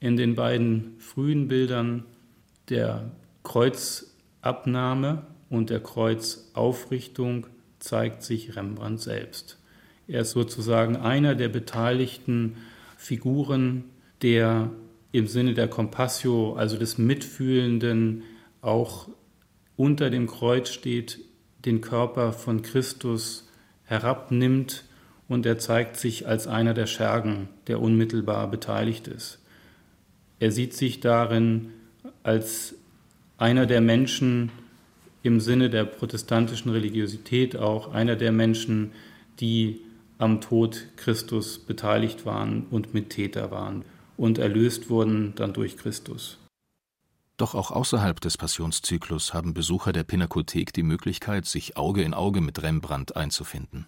In 0.00 0.16
den 0.16 0.34
beiden 0.34 1.00
frühen 1.00 1.48
Bildern 1.48 2.04
der 2.68 3.10
Kreuzabnahme 3.42 5.26
und 5.48 5.70
der 5.70 5.80
Kreuzaufrichtung 5.80 7.46
zeigt 7.84 8.22
sich 8.22 8.56
Rembrandt 8.56 9.00
selbst. 9.00 9.58
Er 10.08 10.22
ist 10.22 10.30
sozusagen 10.30 10.96
einer 10.96 11.34
der 11.34 11.48
beteiligten 11.48 12.56
Figuren, 12.96 13.84
der 14.22 14.70
im 15.12 15.26
Sinne 15.26 15.54
der 15.54 15.68
Compassio, 15.68 16.54
also 16.54 16.76
des 16.76 16.98
Mitfühlenden, 16.98 18.22
auch 18.60 19.08
unter 19.76 20.10
dem 20.10 20.26
Kreuz 20.26 20.70
steht, 20.70 21.20
den 21.64 21.80
Körper 21.80 22.32
von 22.32 22.62
Christus 22.62 23.48
herabnimmt 23.84 24.84
und 25.28 25.46
er 25.46 25.58
zeigt 25.58 25.96
sich 25.96 26.26
als 26.26 26.46
einer 26.46 26.74
der 26.74 26.86
Schergen, 26.86 27.48
der 27.66 27.80
unmittelbar 27.80 28.50
beteiligt 28.50 29.08
ist. 29.08 29.38
Er 30.40 30.50
sieht 30.50 30.74
sich 30.74 31.00
darin 31.00 31.70
als 32.22 32.74
einer 33.38 33.66
der 33.66 33.80
Menschen 33.80 34.50
im 35.24 35.40
Sinne 35.40 35.70
der 35.70 35.84
protestantischen 35.84 36.70
Religiosität 36.70 37.56
auch, 37.56 37.92
einer 37.92 38.14
der 38.14 38.30
Menschen, 38.30 38.92
die 39.40 39.80
am 40.18 40.40
Tod 40.40 40.86
Christus 40.96 41.58
beteiligt 41.58 42.24
waren 42.24 42.66
und 42.70 42.94
Mittäter 42.94 43.50
waren 43.50 43.84
und 44.16 44.38
erlöst 44.38 44.90
wurden 44.90 45.34
dann 45.34 45.52
durch 45.52 45.76
Christus. 45.76 46.38
Doch 47.36 47.54
auch 47.54 47.72
außerhalb 47.72 48.20
des 48.20 48.36
Passionszyklus 48.36 49.34
haben 49.34 49.54
Besucher 49.54 49.92
der 49.92 50.04
Pinakothek 50.04 50.72
die 50.72 50.84
Möglichkeit, 50.84 51.46
sich 51.46 51.76
Auge 51.76 52.02
in 52.02 52.14
Auge 52.14 52.40
mit 52.40 52.62
Rembrandt 52.62 53.16
einzufinden. 53.16 53.86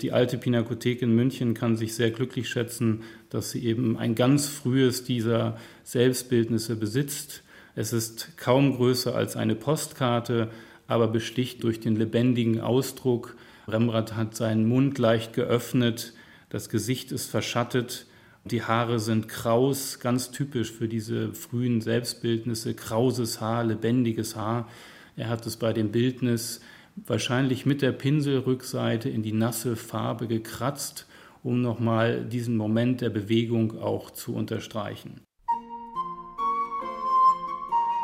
Die 0.00 0.10
alte 0.10 0.36
Pinakothek 0.38 1.02
in 1.02 1.14
München 1.14 1.54
kann 1.54 1.76
sich 1.76 1.94
sehr 1.94 2.10
glücklich 2.10 2.48
schätzen, 2.48 3.02
dass 3.28 3.50
sie 3.50 3.64
eben 3.64 3.98
ein 3.98 4.16
ganz 4.16 4.48
frühes 4.48 5.04
dieser 5.04 5.58
Selbstbildnisse 5.84 6.74
besitzt. 6.76 7.44
Es 7.74 7.92
ist 7.92 8.36
kaum 8.36 8.76
größer 8.76 9.14
als 9.14 9.36
eine 9.36 9.54
Postkarte, 9.54 10.50
aber 10.86 11.08
besticht 11.08 11.62
durch 11.62 11.80
den 11.80 11.96
lebendigen 11.96 12.60
Ausdruck. 12.60 13.36
Rembrandt 13.66 14.14
hat 14.16 14.36
seinen 14.36 14.68
Mund 14.68 14.98
leicht 14.98 15.32
geöffnet, 15.32 16.12
das 16.50 16.68
Gesicht 16.68 17.12
ist 17.12 17.30
verschattet, 17.30 18.06
die 18.44 18.62
Haare 18.62 18.98
sind 18.98 19.28
kraus, 19.28 20.00
ganz 20.00 20.32
typisch 20.32 20.72
für 20.72 20.88
diese 20.88 21.32
frühen 21.32 21.80
Selbstbildnisse, 21.80 22.74
krauses 22.74 23.40
Haar, 23.40 23.64
lebendiges 23.64 24.36
Haar. 24.36 24.68
Er 25.16 25.28
hat 25.28 25.46
es 25.46 25.56
bei 25.56 25.72
dem 25.72 25.92
Bildnis 25.92 26.60
wahrscheinlich 26.96 27.64
mit 27.64 27.80
der 27.80 27.92
Pinselrückseite 27.92 29.08
in 29.08 29.22
die 29.22 29.32
nasse 29.32 29.76
Farbe 29.76 30.26
gekratzt, 30.26 31.06
um 31.42 31.62
nochmal 31.62 32.24
diesen 32.24 32.56
Moment 32.56 33.00
der 33.00 33.10
Bewegung 33.10 33.78
auch 33.78 34.10
zu 34.10 34.34
unterstreichen. 34.34 35.20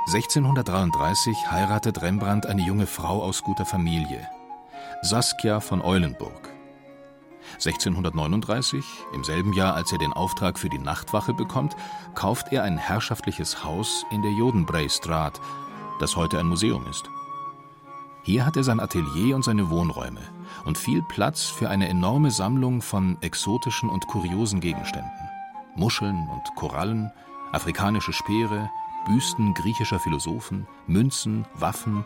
1633 0.09 1.51
heiratet 1.51 2.01
Rembrandt 2.01 2.47
eine 2.47 2.63
junge 2.63 2.87
Frau 2.87 3.23
aus 3.23 3.43
guter 3.43 3.67
Familie, 3.67 4.27
Saskia 5.03 5.61
von 5.61 5.83
Eulenburg. 5.83 6.49
1639, 7.57 8.83
im 9.13 9.23
selben 9.23 9.53
Jahr, 9.53 9.75
als 9.75 9.93
er 9.93 9.99
den 9.99 10.15
Auftrag 10.15 10.59
für 10.59 10.71
die 10.71 10.79
Nachtwache 10.79 11.35
bekommt, 11.35 11.77
kauft 12.15 12.51
er 12.55 12.63
ein 12.63 12.79
herrschaftliches 12.79 13.65
Haus 13.65 14.07
in 14.11 14.23
der 14.23 14.33
Jodenbreystraat, 14.33 15.43
das 16.01 16.17
heute 16.17 16.39
ein 16.39 16.47
Museum 16.47 16.87
ist. 16.87 17.05
Hier 18.23 18.47
hat 18.47 18.57
er 18.57 18.65
sein 18.65 18.81
Atelier 18.81 19.37
und 19.37 19.45
seine 19.45 19.69
Wohnräume 19.69 20.23
und 20.65 20.79
viel 20.79 21.03
Platz 21.03 21.45
für 21.45 21.69
eine 21.69 21.87
enorme 21.87 22.31
Sammlung 22.31 22.81
von 22.81 23.19
exotischen 23.21 23.91
und 23.91 24.07
kuriosen 24.07 24.61
Gegenständen. 24.61 25.13
Muscheln 25.77 26.31
und 26.31 26.55
Korallen, 26.57 27.13
afrikanische 27.53 28.15
Speere, 28.15 28.71
Büsten 29.09 29.55
griechischer 29.55 29.99
Philosophen, 29.99 30.67
Münzen, 30.87 31.47
Waffen 31.55 32.05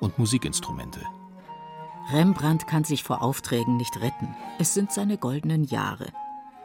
und 0.00 0.18
Musikinstrumente. 0.18 1.00
Rembrandt 2.12 2.66
kann 2.68 2.84
sich 2.84 3.02
vor 3.02 3.22
Aufträgen 3.22 3.76
nicht 3.76 4.00
retten. 4.00 4.36
Es 4.58 4.72
sind 4.72 4.92
seine 4.92 5.18
goldenen 5.18 5.64
Jahre. 5.64 6.06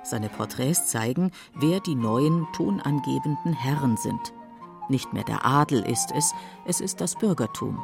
Seine 0.03 0.29
Porträts 0.29 0.87
zeigen, 0.87 1.31
wer 1.55 1.79
die 1.79 1.95
neuen 1.95 2.47
tonangebenden 2.53 3.53
Herren 3.53 3.97
sind. 3.97 4.33
Nicht 4.89 5.11
mehr 5.13 5.23
der 5.23 5.45
Adel 5.45 5.81
ist 5.81 6.11
es, 6.15 6.33
es 6.65 6.81
ist 6.81 7.01
das 7.01 7.15
Bürgertum. 7.15 7.81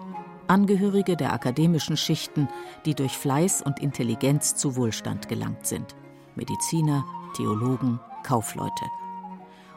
Angehörige 0.47 1.17
der 1.17 1.33
akademischen 1.33 1.97
Schichten, 1.97 2.47
die 2.85 2.93
durch 2.93 3.17
Fleiß 3.17 3.63
und 3.63 3.79
Intelligenz 3.79 4.55
zu 4.55 4.75
Wohlstand 4.75 5.27
gelangt 5.27 5.65
sind. 5.65 5.95
Mediziner, 6.35 7.03
Theologen, 7.35 8.00
Kaufleute. 8.24 8.85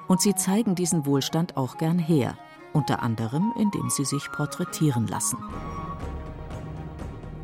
Und 0.09 0.23
sie 0.23 0.35
zeigen 0.35 0.75
diesen 0.75 1.07
Wohlstand 1.07 1.57
auch 1.57 1.79
gern 1.79 1.99
her, 1.99 2.37
unter 2.73 3.03
anderem 3.03 3.53
indem 3.59 3.91
sie 3.91 4.05
sich 4.05 4.33
porträtieren 4.33 5.07
lassen. 5.07 5.39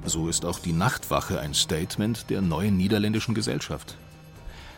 So 0.07 0.29
ist 0.29 0.45
auch 0.45 0.59
die 0.59 0.73
Nachtwache 0.73 1.41
ein 1.41 1.55
Statement 1.55 2.29
der 2.31 2.41
neuen 2.41 2.77
niederländischen 2.77 3.35
Gesellschaft. 3.35 3.97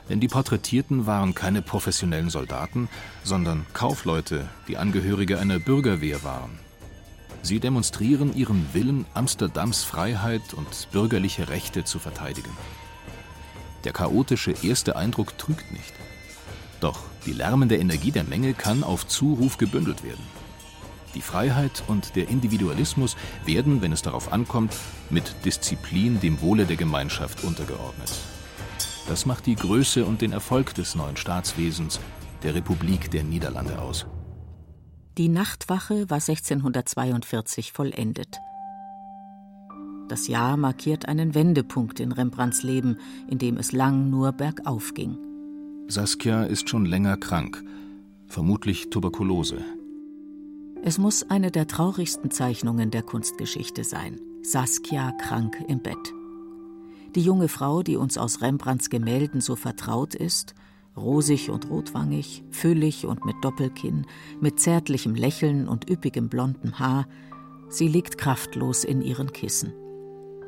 Denn 0.08 0.20
die 0.20 0.28
Porträtierten 0.28 1.06
waren 1.06 1.34
keine 1.34 1.62
professionellen 1.62 2.30
Soldaten, 2.30 2.88
sondern 3.24 3.66
Kaufleute, 3.72 4.48
die 4.68 4.76
Angehörige 4.76 5.38
einer 5.38 5.58
Bürgerwehr 5.58 6.22
waren. 6.22 6.58
Sie 7.42 7.60
demonstrieren 7.60 8.34
ihren 8.34 8.72
Willen, 8.72 9.04
Amsterdams 9.14 9.82
Freiheit 9.84 10.54
und 10.54 10.88
bürgerliche 10.92 11.48
Rechte 11.48 11.84
zu 11.84 11.98
verteidigen. 11.98 12.50
Der 13.84 13.92
chaotische 13.92 14.52
erste 14.62 14.96
Eindruck 14.96 15.38
trügt 15.38 15.72
nicht. 15.72 15.92
Doch 16.80 17.04
die 17.26 17.32
lärmende 17.32 17.76
Energie 17.76 18.12
der 18.12 18.24
Menge 18.24 18.54
kann 18.54 18.84
auf 18.84 19.06
Zuruf 19.06 19.58
gebündelt 19.58 20.04
werden. 20.04 20.24
Die 21.14 21.22
Freiheit 21.22 21.82
und 21.88 22.14
der 22.14 22.28
Individualismus 22.28 23.16
werden, 23.44 23.82
wenn 23.82 23.92
es 23.92 24.02
darauf 24.02 24.32
ankommt, 24.32 24.76
mit 25.10 25.34
Disziplin 25.44 26.20
dem 26.20 26.40
Wohle 26.40 26.66
der 26.66 26.76
Gemeinschaft 26.76 27.42
untergeordnet. 27.42 28.12
Das 29.08 29.24
macht 29.24 29.46
die 29.46 29.54
Größe 29.54 30.04
und 30.04 30.20
den 30.20 30.32
Erfolg 30.32 30.74
des 30.74 30.94
neuen 30.94 31.16
Staatswesens 31.16 32.00
der 32.42 32.54
Republik 32.54 33.10
der 33.10 33.24
Niederlande 33.24 33.78
aus. 33.80 34.06
Die 35.16 35.28
Nachtwache 35.28 36.10
war 36.10 36.20
1642 36.20 37.72
vollendet. 37.72 38.38
Das 40.08 40.28
Jahr 40.28 40.56
markiert 40.56 41.08
einen 41.08 41.34
Wendepunkt 41.34 41.98
in 41.98 42.12
Rembrandts 42.12 42.62
Leben, 42.62 42.98
in 43.28 43.38
dem 43.38 43.56
es 43.56 43.72
lang 43.72 44.10
nur 44.10 44.32
bergauf 44.32 44.92
ging. 44.92 45.25
Saskia 45.88 46.42
ist 46.42 46.68
schon 46.68 46.84
länger 46.84 47.16
krank, 47.16 47.62
vermutlich 48.26 48.90
Tuberkulose. 48.90 49.58
Es 50.82 50.98
muss 50.98 51.22
eine 51.30 51.52
der 51.52 51.68
traurigsten 51.68 52.32
Zeichnungen 52.32 52.90
der 52.90 53.02
Kunstgeschichte 53.02 53.84
sein. 53.84 54.20
Saskia 54.42 55.12
krank 55.12 55.56
im 55.68 55.80
Bett. 55.80 56.12
Die 57.14 57.20
junge 57.22 57.46
Frau, 57.46 57.84
die 57.84 57.96
uns 57.96 58.18
aus 58.18 58.42
Rembrandts 58.42 58.90
Gemälden 58.90 59.40
so 59.40 59.54
vertraut 59.54 60.16
ist, 60.16 60.56
rosig 60.96 61.50
und 61.50 61.70
rotwangig, 61.70 62.42
füllig 62.50 63.06
und 63.06 63.24
mit 63.24 63.36
Doppelkinn, 63.42 64.06
mit 64.40 64.58
zärtlichem 64.58 65.14
Lächeln 65.14 65.68
und 65.68 65.88
üppigem 65.88 66.28
blonden 66.28 66.80
Haar, 66.80 67.06
sie 67.68 67.86
liegt 67.86 68.18
kraftlos 68.18 68.82
in 68.82 69.02
ihren 69.02 69.32
Kissen. 69.32 69.72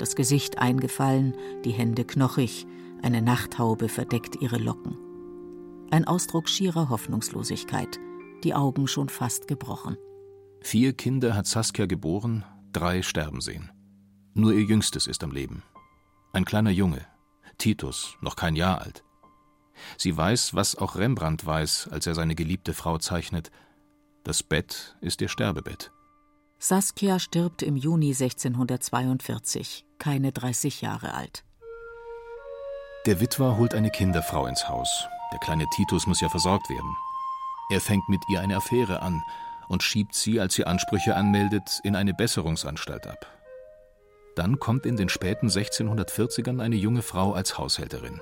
Das 0.01 0.17
Gesicht 0.17 0.59
eingefallen, 0.59 1.35
die 1.65 1.73
Hände 1.73 2.05
knochig, 2.05 2.67
eine 3.03 3.23
Nachthaube 3.23 3.89
verdeckt 3.89 4.43
ihre 4.43 4.59
Locken. 4.59 5.08
Ein 5.91 6.05
Ausdruck 6.05 6.49
schierer 6.51 6.91
Hoffnungslosigkeit, 6.91 7.99
die 8.45 8.55
Augen 8.55 8.87
schon 8.87 9.09
fast 9.09 9.49
gebrochen. 9.49 9.97
Vier 10.61 10.93
Kinder 10.93 11.35
hat 11.35 11.47
Saskia 11.47 11.87
geboren, 11.87 12.45
drei 12.73 13.03
sterben 13.03 13.41
sehen. 13.41 13.71
Nur 14.35 14.53
ihr 14.53 14.65
jüngstes 14.65 15.07
ist 15.07 15.25
am 15.25 15.31
Leben. 15.31 15.63
Ein 16.35 16.45
kleiner 16.45 16.71
Junge, 16.71 17.07
Titus, 17.57 18.17
noch 18.21 18.37
kein 18.37 18.55
Jahr 18.55 18.83
alt. 18.83 19.03
Sie 19.97 20.15
weiß, 20.15 20.55
was 20.55 20.77
auch 20.77 20.97
Rembrandt 20.97 21.47
weiß, 21.47 21.89
als 21.91 22.07
er 22.07 22.15
seine 22.15 22.35
geliebte 22.35 22.75
Frau 22.75 22.99
zeichnet. 22.99 23.51
Das 24.25 24.43
Bett 24.43 24.97
ist 25.01 25.23
ihr 25.23 25.29
Sterbebett. 25.29 25.91
Saskia 26.59 27.19
stirbt 27.19 27.63
im 27.63 27.77
Juni 27.77 28.09
1642, 28.09 29.87
keine 29.99 30.33
30 30.33 30.83
Jahre 30.83 31.15
alt. 31.15 31.45
Der 33.07 33.21
Witwer 33.21 33.57
holt 33.57 33.75
eine 33.75 33.91
Kinderfrau 33.91 34.47
ins 34.47 34.69
Haus. 34.69 35.07
Der 35.33 35.39
kleine 35.39 35.67
Titus 35.71 36.07
muss 36.07 36.21
ja 36.21 36.29
versorgt 36.29 36.71
werden. 36.71 36.97
Er 37.71 37.81
fängt 37.81 38.09
mit 38.09 38.23
ihr 38.29 38.41
eine 38.41 38.57
Affäre 38.57 39.03
an 39.03 39.23
und 39.69 39.83
schiebt 39.83 40.15
sie, 40.15 40.41
als 40.41 40.55
sie 40.55 40.65
Ansprüche 40.65 41.15
anmeldet, 41.15 41.81
in 41.85 41.95
eine 41.97 42.15
Besserungsanstalt 42.15 43.07
ab. 43.07 43.27
Dann 44.37 44.59
kommt 44.59 44.87
in 44.87 44.97
den 44.97 45.09
späten 45.09 45.49
1640ern 45.49 46.63
eine 46.63 46.77
junge 46.77 47.03
Frau 47.03 47.33
als 47.33 47.59
Haushälterin. 47.59 48.21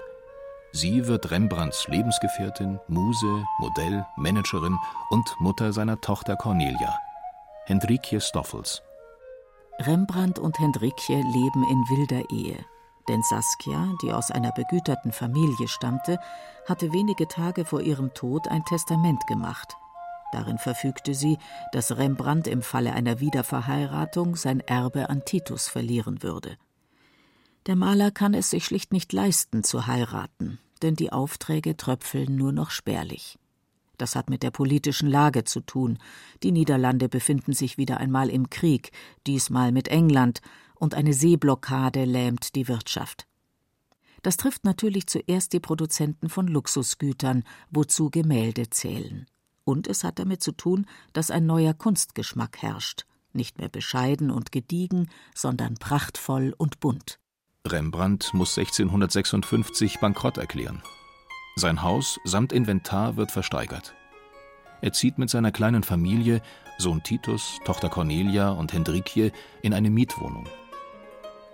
Sie 0.72 1.06
wird 1.06 1.30
Rembrandts 1.30 1.86
Lebensgefährtin, 1.88 2.80
Muse, 2.88 3.44
Modell, 3.60 4.04
Managerin 4.16 4.76
und 5.10 5.40
Mutter 5.40 5.72
seiner 5.72 6.00
Tochter 6.00 6.36
Cornelia, 6.36 6.98
Hendrikje 7.66 8.20
Stoffels. 8.20 8.82
Rembrandt 9.80 10.38
und 10.38 10.58
Hendrikje 10.58 11.16
leben 11.16 11.64
in 11.64 11.88
wilder 11.88 12.30
Ehe. 12.30 12.64
Denn 13.08 13.22
Saskia, 13.22 13.94
die 14.02 14.12
aus 14.12 14.30
einer 14.30 14.52
begüterten 14.52 15.12
Familie 15.12 15.68
stammte, 15.68 16.18
hatte 16.66 16.92
wenige 16.92 17.28
Tage 17.28 17.64
vor 17.64 17.80
ihrem 17.80 18.12
Tod 18.14 18.48
ein 18.48 18.64
Testament 18.64 19.26
gemacht. 19.26 19.76
Darin 20.32 20.58
verfügte 20.58 21.14
sie, 21.14 21.38
dass 21.72 21.96
Rembrandt 21.96 22.48
im 22.48 22.62
Falle 22.62 22.92
einer 22.92 23.20
Wiederverheiratung 23.20 24.36
sein 24.36 24.60
Erbe 24.60 25.08
an 25.08 25.24
Titus 25.24 25.68
verlieren 25.68 26.22
würde. 26.22 26.56
Der 27.66 27.76
Maler 27.76 28.10
kann 28.10 28.34
es 28.34 28.50
sich 28.50 28.64
schlicht 28.64 28.92
nicht 28.92 29.12
leisten, 29.12 29.64
zu 29.64 29.86
heiraten, 29.86 30.58
denn 30.82 30.94
die 30.94 31.12
Aufträge 31.12 31.76
tröpfeln 31.76 32.36
nur 32.36 32.52
noch 32.52 32.70
spärlich. 32.70 33.38
Das 33.98 34.14
hat 34.14 34.28
mit 34.28 34.42
der 34.42 34.50
politischen 34.50 35.08
Lage 35.08 35.44
zu 35.44 35.60
tun. 35.60 35.98
Die 36.42 36.52
Niederlande 36.52 37.08
befinden 37.08 37.52
sich 37.52 37.78
wieder 37.78 37.98
einmal 37.98 38.28
im 38.28 38.50
Krieg, 38.50 38.92
diesmal 39.26 39.72
mit 39.72 39.88
England, 39.88 40.42
und 40.78 40.94
eine 40.94 41.12
Seeblockade 41.12 42.04
lähmt 42.04 42.54
die 42.54 42.68
Wirtschaft. 42.68 43.26
Das 44.22 44.36
trifft 44.36 44.64
natürlich 44.64 45.06
zuerst 45.06 45.52
die 45.52 45.60
Produzenten 45.60 46.28
von 46.28 46.48
Luxusgütern, 46.48 47.44
wozu 47.70 48.10
Gemälde 48.10 48.70
zählen. 48.70 49.26
Und 49.64 49.86
es 49.86 50.04
hat 50.04 50.18
damit 50.18 50.42
zu 50.42 50.52
tun, 50.52 50.86
dass 51.12 51.30
ein 51.30 51.46
neuer 51.46 51.74
Kunstgeschmack 51.74 52.62
herrscht, 52.62 53.06
nicht 53.32 53.58
mehr 53.58 53.68
bescheiden 53.68 54.30
und 54.30 54.52
gediegen, 54.52 55.08
sondern 55.34 55.74
prachtvoll 55.74 56.54
und 56.56 56.80
bunt. 56.80 57.18
Rembrandt 57.66 58.32
muss 58.32 58.56
1656 58.56 59.98
Bankrott 60.00 60.38
erklären. 60.38 60.82
Sein 61.56 61.82
Haus 61.82 62.18
samt 62.24 62.52
Inventar 62.52 63.16
wird 63.16 63.30
versteigert. 63.30 63.94
Er 64.82 64.92
zieht 64.92 65.18
mit 65.18 65.30
seiner 65.30 65.52
kleinen 65.52 65.82
Familie, 65.82 66.42
Sohn 66.78 67.02
Titus, 67.02 67.58
Tochter 67.64 67.88
Cornelia 67.88 68.50
und 68.50 68.72
Hendrikje, 68.72 69.32
in 69.62 69.72
eine 69.72 69.90
Mietwohnung. 69.90 70.46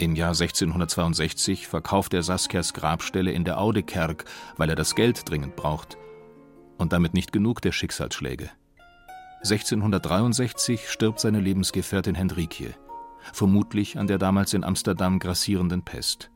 Im 0.02 0.16
Jahr 0.16 0.30
1662 0.30 1.68
verkauft 1.68 2.12
er 2.12 2.24
Saskias 2.24 2.74
Grabstelle 2.74 3.30
in 3.30 3.44
der 3.44 3.60
Audekerk, 3.60 4.24
weil 4.56 4.68
er 4.68 4.74
das 4.74 4.96
Geld 4.96 5.30
dringend 5.30 5.54
braucht. 5.54 5.96
Und 6.76 6.92
damit 6.92 7.14
nicht 7.14 7.32
genug 7.32 7.62
der 7.62 7.70
Schicksalsschläge. 7.70 8.50
1663 9.44 10.90
stirbt 10.90 11.20
seine 11.20 11.38
Lebensgefährtin 11.38 12.16
Hendrikje, 12.16 12.74
vermutlich 13.32 13.96
an 13.96 14.08
der 14.08 14.18
damals 14.18 14.54
in 14.54 14.64
Amsterdam 14.64 15.20
grassierenden 15.20 15.84
Pest. 15.84 16.32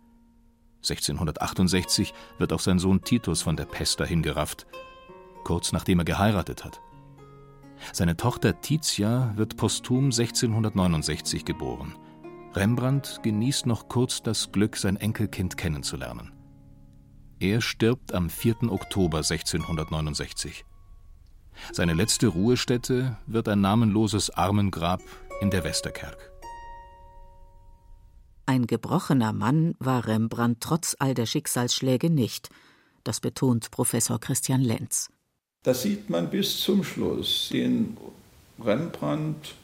1668 0.85 2.15
wird 2.39 2.53
auch 2.53 2.61
sein 2.61 2.79
Sohn 2.79 3.03
Titus 3.03 3.43
von 3.43 3.57
der 3.57 3.65
Pest 3.65 3.99
dahingerafft, 3.99 4.69
kurz 5.43 5.73
nachdem 5.73 5.99
er 5.99 6.05
geheiratet 6.05 6.65
hat. 6.65 6.81
Seine 7.93 8.17
Tochter 8.17 8.61
Titia 8.61 9.33
wird 9.35 9.57
posthum 9.57 10.05
1669 10.05 11.45
geboren 11.45 11.97
Rembrandt 12.57 13.21
genießt 13.23 13.67
noch 13.67 13.91
kurz 13.91 14.23
das 14.23 14.51
Glück, 14.51 14.79
sein 14.79 14.97
Enkelkind 14.97 15.59
kennenzulernen. 15.59 16.33
Er 17.39 17.61
stirbt 17.61 18.15
am 18.15 18.31
4. 18.31 18.71
Oktober 18.71 19.19
1669. 19.19 20.65
Seine 21.73 21.93
letzte 21.93 22.29
Ruhestätte 22.29 23.19
wird 23.27 23.49
ein 23.49 23.61
namenloses 23.61 24.31
Armengrab 24.31 25.03
in 25.43 25.51
der 25.51 25.65
Westerkerk. 25.65 26.33
Ein 28.47 28.67
gebrochener 28.67 29.35
Mann 29.35 29.75
war 29.79 30.07
Rembrandt 30.07 30.63
trotz 30.63 30.97
all 30.99 31.13
der 31.13 31.27
Schicksalsschläge 31.27 32.09
nicht. 32.09 32.49
Das 33.05 33.21
betont 33.21 33.71
Professor 33.71 34.19
Christian 34.19 34.63
Lenz. 34.63 35.11
Das 35.63 35.83
sieht 35.83 36.09
man 36.09 36.31
bis 36.31 36.59
zum 36.61 36.85
Schluss. 36.85 37.51
Den 37.53 37.99
Rembrandt 38.59 39.57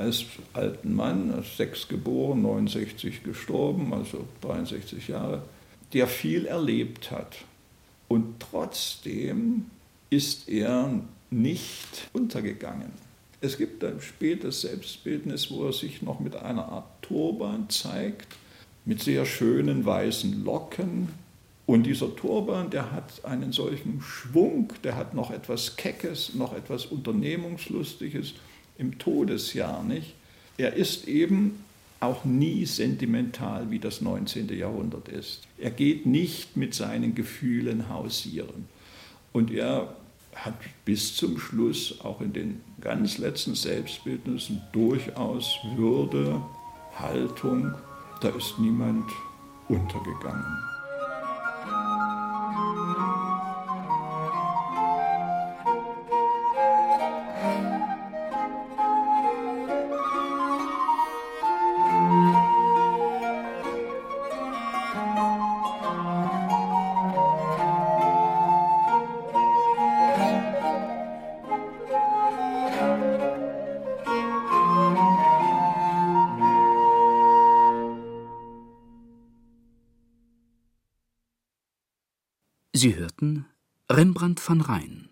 als 0.00 0.24
alten 0.54 0.94
Mann, 0.94 1.30
als 1.30 1.56
sechs 1.56 1.86
geboren, 1.86 2.42
69 2.42 3.22
gestorben, 3.22 3.92
also 3.92 4.26
63 4.40 5.08
Jahre, 5.08 5.42
der 5.92 6.06
viel 6.06 6.46
erlebt 6.46 7.10
hat. 7.10 7.36
Und 8.08 8.40
trotzdem 8.40 9.66
ist 10.08 10.48
er 10.48 11.00
nicht 11.30 12.08
untergegangen. 12.12 12.90
Es 13.42 13.56
gibt 13.56 13.84
ein 13.84 14.00
spätes 14.00 14.62
Selbstbildnis, 14.62 15.50
wo 15.50 15.66
er 15.66 15.72
sich 15.72 16.02
noch 16.02 16.18
mit 16.20 16.36
einer 16.36 16.66
Art 16.66 17.02
Turban 17.02 17.68
zeigt, 17.70 18.36
mit 18.84 19.02
sehr 19.02 19.24
schönen 19.26 19.84
weißen 19.84 20.44
Locken. 20.44 21.08
Und 21.66 21.84
dieser 21.84 22.14
Turban, 22.16 22.70
der 22.70 22.90
hat 22.90 23.24
einen 23.24 23.52
solchen 23.52 24.02
Schwung, 24.02 24.72
der 24.82 24.96
hat 24.96 25.14
noch 25.14 25.30
etwas 25.30 25.76
Keckes, 25.76 26.34
noch 26.34 26.54
etwas 26.54 26.86
Unternehmungslustiges 26.86 28.34
im 28.80 28.98
Todesjahr 28.98 29.84
nicht. 29.84 30.14
Er 30.56 30.74
ist 30.74 31.06
eben 31.06 31.62
auch 32.00 32.24
nie 32.24 32.64
sentimental, 32.64 33.70
wie 33.70 33.78
das 33.78 34.00
19. 34.00 34.48
Jahrhundert 34.56 35.08
ist. 35.08 35.42
Er 35.58 35.70
geht 35.70 36.06
nicht 36.06 36.56
mit 36.56 36.74
seinen 36.74 37.14
Gefühlen 37.14 37.90
hausieren. 37.90 38.66
Und 39.32 39.52
er 39.52 39.94
hat 40.34 40.54
bis 40.84 41.14
zum 41.14 41.38
Schluss 41.38 42.00
auch 42.02 42.20
in 42.22 42.32
den 42.32 42.60
ganz 42.80 43.18
letzten 43.18 43.54
Selbstbildnissen 43.54 44.62
durchaus 44.72 45.58
Würde, 45.76 46.40
Haltung. 46.96 47.74
Da 48.22 48.30
ist 48.30 48.58
niemand 48.58 49.10
untergegangen. 49.68 50.69
Sie 82.82 82.96
hörten 82.96 83.44
Rembrandt 83.90 84.40
van 84.48 84.62
Rijn, 84.62 85.10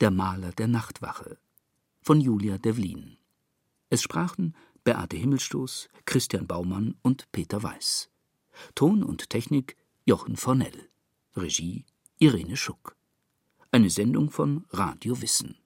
der 0.00 0.10
Maler 0.10 0.52
der 0.52 0.68
Nachtwache 0.68 1.36
von 2.00 2.18
Julia 2.18 2.56
Devlin. 2.56 3.18
Es 3.90 4.00
sprachen 4.00 4.56
Beate 4.84 5.18
Himmelstoß, 5.18 5.90
Christian 6.06 6.46
Baumann 6.46 6.94
und 7.02 7.30
Peter 7.30 7.62
Weiß. 7.62 8.08
Ton 8.74 9.02
und 9.02 9.28
Technik 9.28 9.76
Jochen 10.06 10.38
Fornell. 10.38 10.88
Regie 11.36 11.84
Irene 12.16 12.56
Schuck. 12.56 12.96
Eine 13.70 13.90
Sendung 13.90 14.30
von 14.30 14.64
Radio 14.70 15.20
Wissen. 15.20 15.59